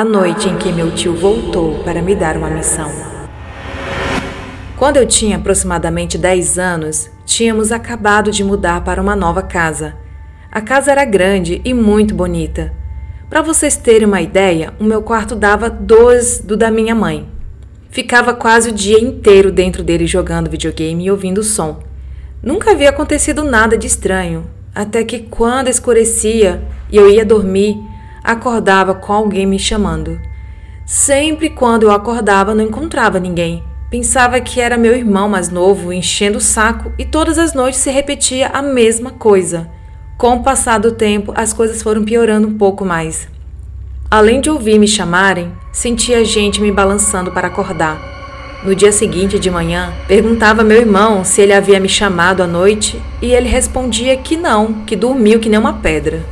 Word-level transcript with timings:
a 0.00 0.04
noite 0.04 0.48
em 0.48 0.56
que 0.56 0.72
meu 0.72 0.90
tio 0.90 1.14
voltou 1.14 1.84
para 1.84 2.00
me 2.00 2.14
dar 2.14 2.34
uma 2.34 2.48
missão. 2.48 2.90
Quando 4.78 4.96
eu 4.96 5.04
tinha 5.04 5.36
aproximadamente 5.36 6.16
10 6.16 6.58
anos, 6.58 7.10
tínhamos 7.26 7.70
acabado 7.70 8.30
de 8.30 8.42
mudar 8.42 8.82
para 8.82 9.02
uma 9.02 9.14
nova 9.14 9.42
casa. 9.42 9.94
A 10.50 10.62
casa 10.62 10.90
era 10.90 11.04
grande 11.04 11.60
e 11.66 11.74
muito 11.74 12.14
bonita. 12.14 12.72
Para 13.28 13.42
vocês 13.42 13.76
terem 13.76 14.08
uma 14.08 14.22
ideia, 14.22 14.72
o 14.80 14.84
meu 14.84 15.02
quarto 15.02 15.36
dava 15.36 15.68
dois 15.68 16.40
do 16.40 16.56
da 16.56 16.70
minha 16.70 16.94
mãe. 16.94 17.28
Ficava 17.90 18.32
quase 18.32 18.70
o 18.70 18.72
dia 18.72 18.98
inteiro 18.98 19.52
dentro 19.52 19.82
dele 19.82 20.06
jogando 20.06 20.48
videogame 20.48 21.04
e 21.04 21.10
ouvindo 21.10 21.42
som. 21.42 21.78
Nunca 22.42 22.70
havia 22.70 22.88
acontecido 22.88 23.44
nada 23.44 23.76
de 23.76 23.86
estranho, 23.86 24.46
até 24.74 25.04
que 25.04 25.18
quando 25.18 25.68
escurecia 25.68 26.62
e 26.90 26.96
eu 26.96 27.10
ia 27.10 27.22
dormir, 27.22 27.89
acordava 28.22 28.94
com 28.94 29.12
alguém 29.12 29.46
me 29.46 29.58
chamando. 29.58 30.20
Sempre 30.84 31.50
quando 31.50 31.84
eu 31.84 31.92
acordava, 31.92 32.54
não 32.54 32.64
encontrava 32.64 33.20
ninguém. 33.20 33.62
Pensava 33.90 34.40
que 34.40 34.60
era 34.60 34.76
meu 34.76 34.94
irmão 34.94 35.28
mais 35.28 35.48
novo 35.48 35.92
enchendo 35.92 36.38
o 36.38 36.40
saco 36.40 36.92
e 36.98 37.04
todas 37.04 37.38
as 37.38 37.54
noites 37.54 37.80
se 37.80 37.90
repetia 37.90 38.48
a 38.48 38.62
mesma 38.62 39.10
coisa. 39.10 39.68
Com 40.16 40.36
o 40.36 40.42
passar 40.42 40.78
do 40.78 40.92
tempo, 40.92 41.32
as 41.36 41.52
coisas 41.52 41.82
foram 41.82 42.04
piorando 42.04 42.46
um 42.46 42.58
pouco 42.58 42.84
mais. 42.84 43.28
Além 44.10 44.40
de 44.40 44.50
ouvir 44.50 44.78
me 44.78 44.86
chamarem, 44.86 45.52
sentia 45.72 46.24
gente 46.24 46.60
me 46.60 46.70
balançando 46.70 47.30
para 47.30 47.48
acordar. 47.48 48.00
No 48.62 48.74
dia 48.74 48.92
seguinte 48.92 49.38
de 49.38 49.50
manhã, 49.50 49.92
perguntava 50.06 50.62
meu 50.62 50.78
irmão 50.78 51.24
se 51.24 51.40
ele 51.40 51.52
havia 51.52 51.80
me 51.80 51.88
chamado 51.88 52.42
à 52.42 52.46
noite 52.46 53.00
e 53.22 53.32
ele 53.32 53.48
respondia 53.48 54.16
que 54.16 54.36
não, 54.36 54.84
que 54.84 54.94
dormiu 54.94 55.40
que 55.40 55.48
nem 55.48 55.58
uma 55.58 55.74
pedra. 55.74 56.22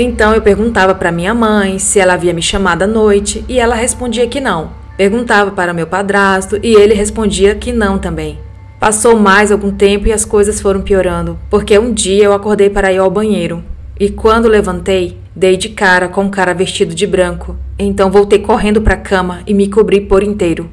Então 0.00 0.32
eu 0.32 0.40
perguntava 0.40 0.94
para 0.94 1.10
minha 1.10 1.34
mãe 1.34 1.80
se 1.80 1.98
ela 1.98 2.14
havia 2.14 2.32
me 2.32 2.40
chamado 2.40 2.84
à 2.84 2.86
noite 2.86 3.44
e 3.48 3.58
ela 3.58 3.74
respondia 3.74 4.28
que 4.28 4.40
não. 4.40 4.70
Perguntava 4.96 5.50
para 5.50 5.72
meu 5.72 5.88
padrasto 5.88 6.56
e 6.62 6.72
ele 6.72 6.94
respondia 6.94 7.56
que 7.56 7.72
não 7.72 7.98
também. 7.98 8.38
Passou 8.78 9.18
mais 9.18 9.50
algum 9.50 9.72
tempo 9.72 10.06
e 10.06 10.12
as 10.12 10.24
coisas 10.24 10.60
foram 10.60 10.82
piorando, 10.82 11.36
porque 11.50 11.76
um 11.76 11.92
dia 11.92 12.22
eu 12.22 12.32
acordei 12.32 12.70
para 12.70 12.92
ir 12.92 12.98
ao 12.98 13.10
banheiro 13.10 13.64
e 13.98 14.08
quando 14.08 14.46
levantei, 14.46 15.18
dei 15.34 15.56
de 15.56 15.70
cara 15.70 16.06
com 16.06 16.22
um 16.22 16.30
cara 16.30 16.54
vestido 16.54 16.94
de 16.94 17.04
branco. 17.04 17.56
Então 17.76 18.08
voltei 18.08 18.38
correndo 18.38 18.80
para 18.80 18.94
a 18.94 18.98
cama 18.98 19.40
e 19.48 19.52
me 19.52 19.66
cobri 19.68 20.00
por 20.00 20.22
inteiro. 20.22 20.70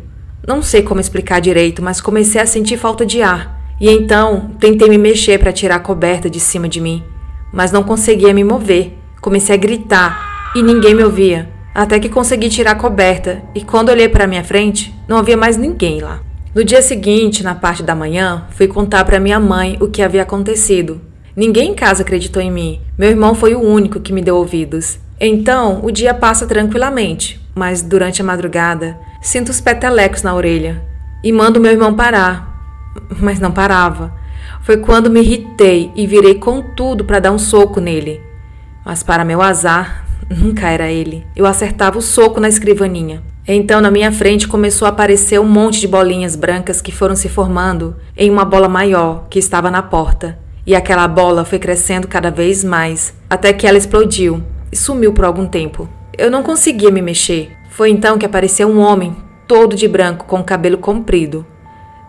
Não 0.47 0.61
sei 0.61 0.83
como 0.83 1.01
explicar 1.01 1.41
direito, 1.41 1.81
mas 1.81 1.99
comecei 1.99 2.39
a 2.39 2.45
sentir 2.45 2.77
falta 2.77 3.03
de 3.03 3.23
ar. 3.23 3.59
E 3.81 3.89
então 3.89 4.51
tentei 4.59 4.87
me 4.87 4.99
mexer 4.99 5.39
para 5.39 5.51
tirar 5.51 5.77
a 5.77 5.79
coberta 5.79 6.29
de 6.29 6.39
cima 6.39 6.69
de 6.69 6.79
mim, 6.79 7.03
mas 7.51 7.71
não 7.71 7.81
conseguia 7.81 8.31
me 8.31 8.43
mover. 8.43 9.04
Comecei 9.21 9.55
a 9.55 9.57
gritar 9.57 10.51
e 10.55 10.61
ninguém 10.61 10.93
me 10.93 11.03
ouvia, 11.03 11.49
até 11.73 11.99
que 11.99 12.09
consegui 12.09 12.49
tirar 12.49 12.71
a 12.71 12.75
coberta 12.75 13.41
e 13.53 13.61
quando 13.61 13.89
olhei 13.89 14.07
para 14.07 14.27
minha 14.27 14.43
frente, 14.43 14.93
não 15.07 15.17
havia 15.17 15.35
mais 15.35 15.57
ninguém 15.57 15.99
lá. 15.99 16.21
No 16.55 16.63
dia 16.63 16.81
seguinte, 16.81 17.43
na 17.43 17.53
parte 17.53 17.83
da 17.83 17.93
manhã, 17.93 18.45
fui 18.51 18.65
contar 18.65 19.03
para 19.03 19.19
minha 19.19 19.39
mãe 19.41 19.77
o 19.81 19.89
que 19.89 20.01
havia 20.01 20.21
acontecido. 20.21 21.01
Ninguém 21.35 21.71
em 21.71 21.75
casa 21.75 22.03
acreditou 22.03 22.41
em 22.41 22.49
mim. 22.49 22.79
Meu 22.97 23.09
irmão 23.09 23.35
foi 23.35 23.53
o 23.53 23.59
único 23.59 23.99
que 23.99 24.13
me 24.13 24.21
deu 24.21 24.37
ouvidos. 24.37 24.97
Então, 25.19 25.81
o 25.83 25.91
dia 25.91 26.13
passa 26.13 26.47
tranquilamente, 26.47 27.41
mas 27.53 27.81
durante 27.81 28.21
a 28.21 28.25
madrugada, 28.25 28.97
sinto 29.21 29.49
os 29.49 29.59
petelecos 29.59 30.23
na 30.23 30.33
orelha 30.33 30.81
e 31.21 31.31
mando 31.31 31.59
meu 31.59 31.73
irmão 31.73 31.93
parar. 31.93 32.55
Mas 33.19 33.37
não 33.37 33.51
parava. 33.51 34.13
Foi 34.61 34.77
quando 34.77 35.09
me 35.09 35.19
irritei 35.19 35.91
e 35.93 36.07
virei 36.07 36.35
com 36.35 36.61
tudo 36.61 37.03
para 37.03 37.19
dar 37.19 37.31
um 37.33 37.37
soco 37.37 37.81
nele. 37.81 38.21
Mas 38.85 39.01
para 39.01 39.25
meu 39.25 39.41
azar, 39.41 40.05
nunca 40.29 40.69
era 40.69 40.91
ele. 40.91 41.25
Eu 41.35 41.47
acertava 41.47 41.97
o 41.97 42.01
soco 42.01 42.39
na 42.39 42.47
escrivaninha. 42.47 43.23
Então, 43.47 43.81
na 43.81 43.91
minha 43.91 44.11
frente 44.11 44.47
começou 44.47 44.85
a 44.85 44.89
aparecer 44.89 45.39
um 45.39 45.47
monte 45.47 45.79
de 45.79 45.87
bolinhas 45.87 46.35
brancas 46.35 46.81
que 46.81 46.91
foram 46.91 47.15
se 47.15 47.27
formando 47.27 47.95
em 48.15 48.29
uma 48.29 48.45
bola 48.45 48.69
maior 48.69 49.25
que 49.29 49.39
estava 49.39 49.69
na 49.69 49.83
porta. 49.83 50.37
E 50.65 50.75
aquela 50.75 51.07
bola 51.07 51.45
foi 51.45 51.59
crescendo 51.59 52.07
cada 52.07 52.31
vez 52.31 52.63
mais, 52.63 53.13
até 53.29 53.53
que 53.53 53.67
ela 53.67 53.77
explodiu 53.77 54.41
e 54.71 54.75
sumiu 54.75 55.13
por 55.13 55.25
algum 55.25 55.45
tempo. 55.45 55.87
Eu 56.17 56.31
não 56.31 56.41
conseguia 56.41 56.89
me 56.89 57.03
mexer. 57.03 57.51
Foi 57.69 57.89
então 57.89 58.17
que 58.17 58.25
apareceu 58.25 58.67
um 58.67 58.79
homem, 58.79 59.15
todo 59.47 59.75
de 59.75 59.87
branco, 59.87 60.25
com 60.25 60.43
cabelo 60.43 60.79
comprido. 60.79 61.45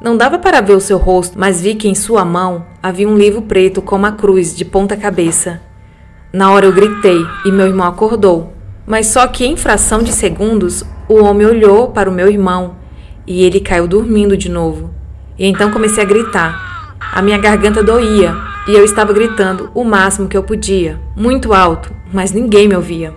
Não 0.01 0.17
dava 0.17 0.39
para 0.39 0.61
ver 0.61 0.75
o 0.75 0.81
seu 0.81 0.97
rosto, 0.97 1.39
mas 1.39 1.61
vi 1.61 1.75
que 1.75 1.89
em 1.89 1.95
sua 1.95 2.25
mão 2.25 2.65
havia 2.83 3.09
um 3.09 3.17
livro 3.17 3.43
preto 3.43 3.83
com 3.83 3.97
uma 3.97 4.13
cruz 4.13 4.57
de 4.57 4.65
ponta 4.65 4.97
cabeça. 4.97 5.61
Na 6.37 6.51
hora 6.51 6.67
eu 6.67 6.73
gritei 6.75 7.27
e 7.47 7.51
meu 7.51 7.67
irmão 7.67 7.87
acordou, 7.87 8.53
mas 8.87 9.07
só 9.07 9.27
que 9.27 9.47
em 9.47 9.57
fração 9.57 10.03
de 10.03 10.13
segundos 10.13 10.85
o 11.09 11.15
homem 11.25 11.47
olhou 11.47 11.89
para 11.93 12.11
o 12.11 12.13
meu 12.13 12.29
irmão 12.29 12.77
e 13.27 13.43
ele 13.43 13.59
caiu 13.59 13.89
dormindo 13.89 14.37
de 14.37 14.51
novo. 14.51 14.91
E 15.39 15.47
então 15.47 15.71
comecei 15.71 16.03
a 16.03 16.07
gritar. 16.07 16.95
A 17.11 17.23
minha 17.23 17.39
garganta 17.39 17.83
doía 17.83 18.37
e 18.69 18.75
eu 18.75 18.85
estava 18.85 19.15
gritando 19.15 19.71
o 19.75 19.83
máximo 19.83 20.29
que 20.29 20.37
eu 20.37 20.43
podia, 20.43 21.01
muito 21.17 21.55
alto, 21.55 21.91
mas 22.13 22.33
ninguém 22.33 22.69
me 22.69 22.77
ouvia. 22.77 23.15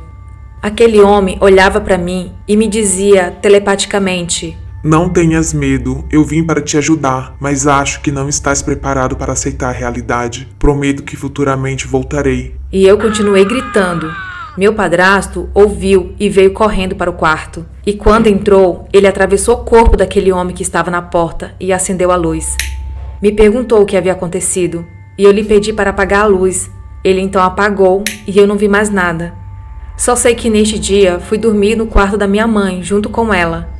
Aquele 0.61 1.01
homem 1.01 1.37
olhava 1.41 1.81
para 1.81 1.97
mim 1.97 2.31
e 2.47 2.55
me 2.55 2.69
dizia 2.69 3.35
telepaticamente: 3.41 4.57
Não 4.81 5.09
tenhas 5.09 5.53
medo, 5.53 6.05
eu 6.09 6.23
vim 6.23 6.41
para 6.41 6.61
te 6.61 6.77
ajudar, 6.77 7.35
mas 7.37 7.67
acho 7.67 7.99
que 7.99 8.13
não 8.13 8.29
estás 8.29 8.61
preparado 8.61 9.17
para 9.17 9.33
aceitar 9.33 9.67
a 9.67 9.77
realidade. 9.77 10.47
Prometo 10.57 11.03
que 11.03 11.17
futuramente 11.17 11.85
voltarei. 11.85 12.55
E 12.71 12.87
eu 12.87 12.97
continuei 12.97 13.43
gritando. 13.43 14.09
Meu 14.57 14.73
padrasto 14.73 15.49
ouviu 15.53 16.15
e 16.17 16.29
veio 16.29 16.53
correndo 16.53 16.95
para 16.95 17.09
o 17.09 17.13
quarto. 17.13 17.65
E 17.85 17.91
quando 17.91 18.27
entrou, 18.27 18.87
ele 18.93 19.05
atravessou 19.05 19.55
o 19.55 19.65
corpo 19.65 19.97
daquele 19.97 20.31
homem 20.31 20.55
que 20.55 20.63
estava 20.63 20.89
na 20.89 21.01
porta 21.01 21.53
e 21.59 21.73
acendeu 21.73 22.09
a 22.09 22.15
luz. 22.15 22.55
Me 23.21 23.33
perguntou 23.33 23.81
o 23.81 23.85
que 23.85 23.97
havia 23.97 24.13
acontecido 24.13 24.85
e 25.17 25.25
eu 25.25 25.31
lhe 25.31 25.43
pedi 25.43 25.73
para 25.73 25.89
apagar 25.89 26.21
a 26.21 26.27
luz. 26.27 26.71
Ele 27.03 27.19
então 27.19 27.43
apagou 27.43 28.01
e 28.25 28.37
eu 28.37 28.47
não 28.47 28.55
vi 28.55 28.69
mais 28.69 28.89
nada. 28.89 29.33
Só 29.97 30.15
sei 30.15 30.35
que 30.35 30.49
neste 30.49 30.79
dia 30.79 31.19
fui 31.19 31.37
dormir 31.37 31.75
no 31.75 31.85
quarto 31.85 32.17
da 32.17 32.27
minha 32.27 32.47
mãe, 32.47 32.81
junto 32.81 33.09
com 33.09 33.33
ela. 33.33 33.77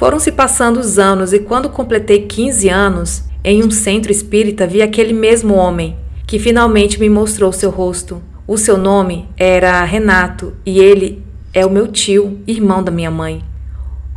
Foram 0.00 0.18
se 0.18 0.32
passando 0.32 0.80
os 0.80 0.98
anos 0.98 1.34
e 1.34 1.40
quando 1.40 1.68
completei 1.68 2.22
15 2.22 2.70
anos, 2.70 3.22
em 3.44 3.62
um 3.62 3.70
centro 3.70 4.10
espírita 4.10 4.66
vi 4.66 4.80
aquele 4.80 5.12
mesmo 5.12 5.52
homem, 5.52 5.94
que 6.26 6.38
finalmente 6.38 6.98
me 6.98 7.10
mostrou 7.10 7.52
seu 7.52 7.68
rosto. 7.68 8.22
O 8.48 8.56
seu 8.56 8.78
nome 8.78 9.28
era 9.36 9.84
Renato 9.84 10.54
e 10.64 10.78
ele 10.78 11.22
é 11.52 11.66
o 11.66 11.70
meu 11.70 11.86
tio, 11.86 12.40
irmão 12.46 12.82
da 12.82 12.90
minha 12.90 13.10
mãe. 13.10 13.44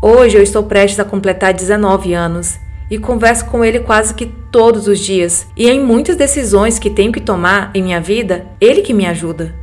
Hoje 0.01 0.37
eu 0.37 0.41
estou 0.41 0.63
prestes 0.63 1.01
a 1.01 1.03
completar 1.03 1.53
19 1.53 2.13
anos 2.13 2.55
e 2.89 2.97
converso 2.97 3.43
com 3.47 3.65
ele 3.65 3.79
quase 3.79 4.13
que 4.13 4.31
todos 4.53 4.87
os 4.87 4.99
dias, 4.99 5.45
e 5.57 5.69
em 5.69 5.83
muitas 5.83 6.15
decisões 6.15 6.79
que 6.79 6.89
tenho 6.89 7.11
que 7.11 7.19
tomar 7.19 7.71
em 7.75 7.83
minha 7.83 7.99
vida, 7.99 8.45
ele 8.61 8.83
que 8.83 8.93
me 8.93 9.05
ajuda. 9.05 9.53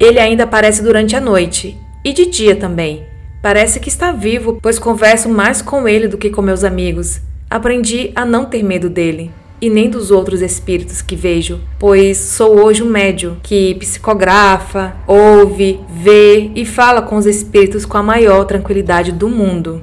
Ele 0.00 0.18
ainda 0.18 0.44
aparece 0.44 0.82
durante 0.82 1.14
a 1.14 1.20
noite 1.20 1.78
e 2.02 2.14
de 2.14 2.24
dia 2.24 2.56
também. 2.56 3.14
Parece 3.46 3.78
que 3.78 3.88
está 3.88 4.10
vivo, 4.10 4.58
pois 4.60 4.76
converso 4.76 5.28
mais 5.28 5.62
com 5.62 5.86
ele 5.86 6.08
do 6.08 6.18
que 6.18 6.30
com 6.30 6.42
meus 6.42 6.64
amigos. 6.64 7.20
Aprendi 7.48 8.10
a 8.12 8.24
não 8.24 8.46
ter 8.46 8.60
medo 8.64 8.90
dele 8.90 9.30
e 9.60 9.70
nem 9.70 9.88
dos 9.88 10.10
outros 10.10 10.42
espíritos 10.42 11.00
que 11.00 11.14
vejo, 11.14 11.60
pois 11.78 12.18
sou 12.18 12.58
hoje 12.58 12.82
um 12.82 12.90
médium 12.90 13.36
que 13.40 13.76
psicografa, 13.76 14.96
ouve, 15.06 15.78
vê 15.88 16.50
e 16.56 16.66
fala 16.66 17.00
com 17.00 17.14
os 17.14 17.24
espíritos 17.24 17.86
com 17.86 17.96
a 17.96 18.02
maior 18.02 18.46
tranquilidade 18.46 19.12
do 19.12 19.28
mundo. 19.28 19.80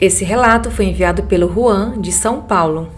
Esse 0.00 0.24
relato 0.24 0.70
foi 0.70 0.84
enviado 0.84 1.24
pelo 1.24 1.52
Juan, 1.52 2.00
de 2.00 2.12
São 2.12 2.42
Paulo. 2.42 2.88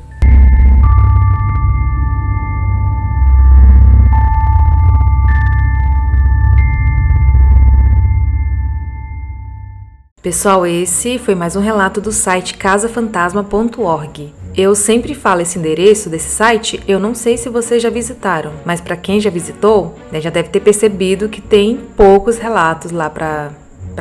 Pessoal, 10.28 10.66
esse 10.66 11.16
foi 11.16 11.34
mais 11.34 11.56
um 11.56 11.60
relato 11.60 12.02
do 12.02 12.12
site 12.12 12.52
casafantasma.org. 12.52 14.34
Eu 14.54 14.74
sempre 14.74 15.14
falo 15.14 15.40
esse 15.40 15.58
endereço 15.58 16.10
desse 16.10 16.28
site, 16.28 16.82
eu 16.86 17.00
não 17.00 17.14
sei 17.14 17.38
se 17.38 17.48
vocês 17.48 17.82
já 17.82 17.88
visitaram, 17.88 18.52
mas 18.62 18.78
para 18.78 18.94
quem 18.94 19.22
já 19.22 19.30
visitou, 19.30 19.94
né, 20.12 20.20
já 20.20 20.28
deve 20.28 20.50
ter 20.50 20.60
percebido 20.60 21.30
que 21.30 21.40
tem 21.40 21.80
poucos 21.96 22.36
relatos 22.36 22.90
lá 22.90 23.08
para 23.08 23.54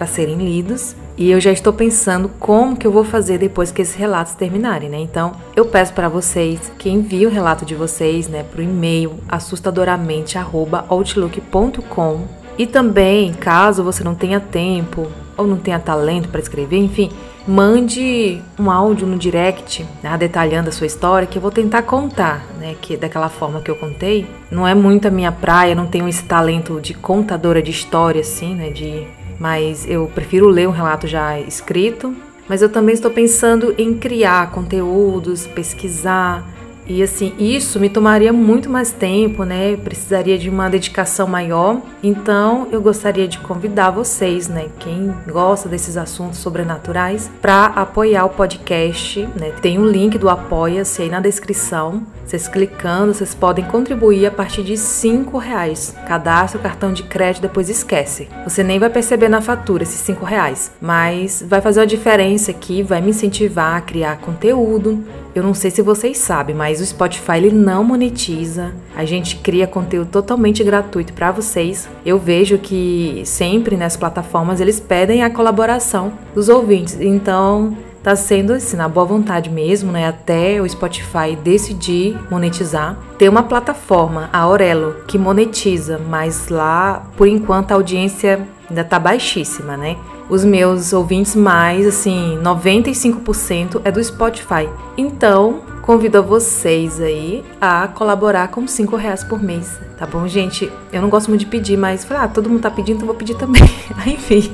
serem 0.06 0.35
lidos. 0.35 0.97
E 1.18 1.31
eu 1.31 1.39
já 1.39 1.50
estou 1.50 1.71
pensando 1.71 2.30
como 2.38 2.75
que 2.75 2.85
eu 2.85 2.91
vou 2.91 3.06
fazer 3.06 3.38
depois 3.38 3.71
que 3.71 3.81
esses 3.81 3.95
relatos 3.95 4.35
terminarem, 4.35 4.89
né? 4.89 5.00
Então, 5.00 5.31
eu 5.56 5.63
peço 5.63 5.94
para 5.94 6.09
vocês 6.09 6.59
que 6.77 6.89
enviem 6.89 7.27
o 7.27 7.30
relato 7.30 7.63
de 7.63 7.73
vocês, 7.73 8.27
né, 8.27 8.44
pro 8.44 8.62
e-mail 8.62 9.13
assustadoramente@outlook.com. 9.30 12.27
E 12.57 12.68
também, 12.68 13.33
caso 13.33 13.81
você 13.81 14.03
não 14.03 14.13
tenha 14.13 14.41
tempo 14.41 15.07
ou 15.38 15.48
não 15.48 15.57
tenha 15.57 15.80
talento 15.80 16.30
para 16.30 16.42
escrever, 16.42 16.78
enfim, 16.78 17.10
mande 17.48 18.42
um 18.60 18.69
áudio 18.69 19.07
no 19.07 19.18
direct, 19.18 19.86
né, 20.04 20.18
detalhando 20.18 20.69
a 20.69 20.72
sua 20.72 20.88
história, 20.88 21.28
que 21.28 21.38
eu 21.38 21.42
vou 21.42 21.51
tentar 21.51 21.84
contar, 21.84 22.45
né, 22.60 22.75
que 22.81 22.98
daquela 22.98 23.30
forma 23.30 23.62
que 23.62 23.72
eu 23.72 23.75
contei. 23.75 24.25
Não 24.51 24.68
é 24.68 24.74
muito 24.74 25.07
a 25.07 25.12
minha 25.12 25.31
praia, 25.31 25.75
não 25.75 25.86
tenho 25.86 26.07
esse 26.10 26.24
talento 26.24 26.81
de 26.81 26.94
contadora 26.94 27.62
de 27.62 27.72
história, 27.72 28.22
assim, 28.22 28.56
né, 28.56 28.69
de 28.69 29.07
Mas 29.39 29.88
eu 29.88 30.12
prefiro 30.13 30.50
ler 30.50 30.68
um 30.68 30.72
relato 30.72 31.06
já 31.06 31.40
escrito. 31.40 32.16
Mas 32.50 32.62
eu 32.62 32.69
também 32.69 32.94
estou 32.94 33.12
pensando 33.12 33.75
em 33.78 33.94
criar 33.94 34.51
conteúdos, 34.51 35.45
pesquisar, 35.45 36.44
e 36.88 37.04
assim, 37.04 37.34
isso 37.38 37.80
me 37.80 37.89
tomaria 37.89 38.31
muito 38.31 38.69
mais 38.69 38.92
tempo, 38.92 39.44
né? 39.44 39.75
Precisaria 39.75 40.38
de 40.38 40.50
uma 40.50 40.69
dedicação 40.69 41.28
maior. 41.28 41.81
Então, 42.01 42.68
eu 42.72 42.81
gostaria 42.81 43.28
de 43.28 43.39
convidar 43.39 43.92
vocês, 43.92 44.48
né, 44.48 44.68
quem 44.80 45.13
gosta 45.28 45.68
desses 45.68 45.98
assuntos 45.98 46.39
sobrenaturais, 46.39 47.30
para 47.42 47.66
apoiar 47.66 48.25
o 48.25 48.30
podcast, 48.30 49.28
né? 49.36 49.51
Tem 49.62 49.78
um 49.78 49.86
link 49.86 50.18
do 50.18 50.30
Apoia-se 50.30 51.01
aí 51.01 51.10
na 51.10 51.19
descrição. 51.19 52.04
Vocês 52.25 52.48
clicando, 52.48 53.13
vocês 53.13 53.33
podem 53.33 53.63
contribuir 53.63 54.25
a 54.25 54.31
partir 54.31 54.62
de 54.62 54.75
cinco 54.75 55.38
reais. 55.38 55.95
Cadastra 56.06 56.60
o 56.60 56.62
cartão 56.62 56.92
de 56.92 57.04
crédito, 57.04 57.44
depois 57.44 57.69
esquece. 57.69 58.28
Você 58.44 58.63
nem 58.63 58.80
vai 58.80 58.90
perceber 58.90 59.30
na 59.30 59.40
fatura 59.40 59.83
esses 59.83 60.01
cinco 60.01 60.25
reais, 60.25 60.72
mas 60.81 61.44
vai 61.48 61.62
fazer 61.62 61.80
uma 61.80 61.88
diferença 61.88 62.51
aqui, 62.51 62.83
vai 62.83 63.01
me 63.01 63.12
incentivar 63.12 63.78
a 63.78 63.81
criar 63.81 64.18
conteúdo 64.18 65.06
eu 65.38 65.44
não 65.44 65.54
sei 65.54 65.69
se 65.69 65.81
vocês 65.81 66.18
sabem, 66.18 66.56
mas 66.56 66.81
o 66.81 66.86
Spotify 66.86 67.38
ele 67.38 67.51
não 67.51 67.84
monetiza. 67.84 68.74
A 68.95 69.06
gente 69.06 69.36
cria 69.38 69.68
conteúdo 69.68 70.10
totalmente 70.10 70.63
gratuito 70.63 71.13
para 71.13 71.31
vocês. 71.31 71.88
Eu 72.06 72.18
vejo 72.18 72.57
que 72.57 73.22
sempre 73.25 73.78
nas 73.78 73.95
plataformas 73.95 74.60
eles 74.60 74.80
pedem 74.80 75.24
a 75.24 75.30
colaboração 75.30 76.13
dos 76.34 76.50
ouvintes. 76.50 77.00
Então, 77.00 77.78
tá 78.01 78.16
sendo 78.16 78.54
assim, 78.54 78.78
na 78.78 78.88
boa 78.88 79.06
vontade 79.06 79.50
mesmo, 79.50 79.92
né? 79.92 80.07
Até 80.07 80.62
o 80.62 80.68
Spotify 80.68 81.36
decidir 81.44 82.18
monetizar. 82.31 82.98
Tem 83.18 83.30
uma 83.30 83.44
plataforma, 83.44 84.30
a 84.31 84.40
Aurelo, 84.40 84.95
que 85.07 85.18
monetiza, 85.18 86.00
mas 86.10 86.48
lá, 86.48 87.06
por 87.16 87.28
enquanto, 87.28 87.74
a 87.74 87.75
audiência 87.75 88.48
ainda 88.69 88.83
tá 88.83 88.98
baixíssima, 88.98 89.78
né? 89.78 89.98
Os 90.29 90.44
meus 90.44 90.91
ouvintes 90.91 91.35
mais, 91.35 91.88
assim, 91.88 92.38
95% 92.44 93.81
é 93.85 93.91
do 93.91 94.03
Spotify. 94.03 94.69
Então, 94.97 95.62
convido 95.81 96.18
a 96.18 96.21
vocês 96.21 97.00
aí 97.00 97.45
a 97.62 97.88
colaborar 97.88 98.50
com 98.50 98.68
5 98.68 98.97
reais 98.97 99.24
por 99.24 99.41
mês, 99.41 99.79
tá 99.97 100.06
bom, 100.06 100.27
gente? 100.27 100.69
Eu 100.91 101.01
não 101.01 101.09
gosto 101.09 101.29
muito 101.29 101.41
de 101.41 101.45
pedir, 101.45 101.77
mas 101.77 102.03
falei, 102.03 102.24
ah, 102.24 102.27
todo 102.27 102.50
mundo 102.50 102.62
tá 102.62 102.69
pedindo, 102.69 102.97
então 102.97 103.07
vou 103.07 103.15
pedir 103.15 103.38
também. 103.38 103.63
Enfim. 104.06 104.53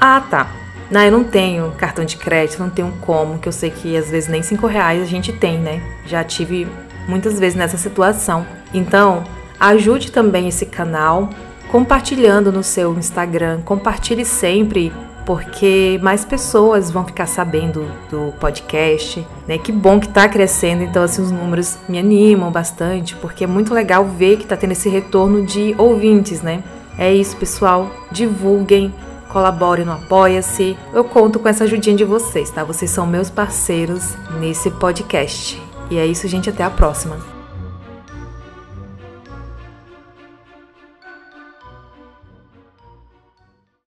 ah, 0.00 0.22
tá. 0.30 0.50
Não, 0.90 1.02
eu 1.02 1.12
não 1.12 1.24
tenho 1.24 1.70
cartão 1.72 2.06
de 2.06 2.16
crédito, 2.16 2.60
não 2.60 2.70
tenho 2.70 2.90
como, 3.02 3.38
que 3.38 3.46
eu 3.46 3.52
sei 3.52 3.70
que 3.70 3.94
às 3.94 4.10
vezes 4.10 4.30
nem 4.30 4.42
5 4.42 4.66
reais 4.66 5.02
a 5.02 5.04
gente 5.04 5.30
tem, 5.30 5.58
né? 5.58 5.82
Já 6.06 6.24
tive 6.24 6.66
muitas 7.06 7.38
vezes 7.38 7.58
nessa 7.58 7.76
situação. 7.76 8.46
Então, 8.72 9.24
ajude 9.60 10.10
também 10.10 10.48
esse 10.48 10.64
canal 10.64 11.28
compartilhando 11.70 12.50
no 12.50 12.62
seu 12.62 12.92
Instagram. 12.94 13.60
Compartilhe 13.62 14.24
sempre, 14.24 14.92
porque 15.24 15.98
mais 16.02 16.24
pessoas 16.24 16.90
vão 16.90 17.04
ficar 17.04 17.26
sabendo 17.26 17.86
do 18.10 18.32
podcast, 18.40 19.26
né? 19.46 19.58
Que 19.58 19.70
bom 19.70 20.00
que 20.00 20.08
tá 20.08 20.28
crescendo, 20.28 20.82
então 20.82 21.02
assim 21.02 21.22
os 21.22 21.30
números 21.30 21.78
me 21.88 21.98
animam 21.98 22.50
bastante, 22.50 23.14
porque 23.16 23.44
é 23.44 23.46
muito 23.46 23.74
legal 23.74 24.04
ver 24.04 24.38
que 24.38 24.46
tá 24.46 24.56
tendo 24.56 24.72
esse 24.72 24.88
retorno 24.88 25.44
de 25.44 25.74
ouvintes, 25.78 26.42
né? 26.42 26.62
É 26.98 27.12
isso, 27.12 27.36
pessoal. 27.36 27.90
Divulguem, 28.10 28.92
colaborem 29.28 29.84
no 29.84 29.92
Apoia-se. 29.92 30.76
Eu 30.92 31.04
conto 31.04 31.38
com 31.38 31.48
essa 31.48 31.64
ajudinha 31.64 31.94
de 31.94 32.04
vocês, 32.04 32.50
tá? 32.50 32.64
Vocês 32.64 32.90
são 32.90 33.06
meus 33.06 33.30
parceiros 33.30 34.16
nesse 34.40 34.70
podcast. 34.70 35.62
E 35.90 35.98
é 35.98 36.04
isso, 36.04 36.26
gente. 36.26 36.50
Até 36.50 36.64
a 36.64 36.70
próxima. 36.70 37.37